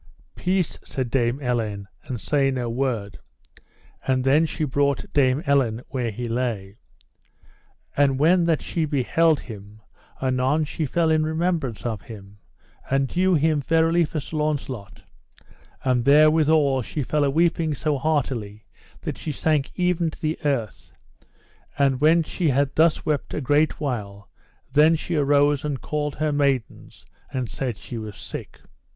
Peace, 0.33 0.79
said 0.83 1.11
Dame 1.11 1.39
Elaine, 1.43 1.87
and 2.05 2.19
say 2.19 2.49
no 2.49 2.67
word: 2.71 3.19
and 4.07 4.23
then 4.23 4.47
she 4.47 4.63
brought 4.63 5.05
Dame 5.13 5.43
Elaine 5.45 5.83
where 5.89 6.09
he 6.09 6.27
lay. 6.27 6.77
And 7.95 8.17
when 8.17 8.45
that 8.45 8.63
she 8.63 8.85
beheld 8.85 9.41
him, 9.41 9.79
anon 10.19 10.63
she 10.63 10.87
fell 10.87 11.11
in 11.11 11.23
remembrance 11.23 11.85
of 11.85 12.01
him, 12.01 12.39
and 12.89 13.15
knew 13.15 13.35
him 13.35 13.61
verily 13.61 14.03
for 14.03 14.19
Sir 14.19 14.37
Launcelot; 14.37 15.03
and 15.83 16.03
therewithal 16.03 16.81
she 16.81 17.03
fell 17.03 17.23
a 17.23 17.29
weeping 17.29 17.75
so 17.75 17.99
heartily 17.99 18.65
that 19.01 19.19
she 19.19 19.31
sank 19.31 19.69
even 19.75 20.09
to 20.09 20.19
the 20.19 20.39
earth; 20.43 20.91
and 21.77 22.01
when 22.01 22.23
she 22.23 22.49
had 22.49 22.73
thus 22.73 23.05
wept 23.05 23.35
a 23.35 23.39
great 23.39 23.79
while, 23.79 24.31
then 24.73 24.95
she 24.95 25.15
arose 25.15 25.63
and 25.63 25.79
called 25.79 26.15
her 26.15 26.31
maidens 26.31 27.05
and 27.31 27.47
said 27.51 27.77
she 27.77 27.99
was 27.99 28.17
sick. 28.17 28.61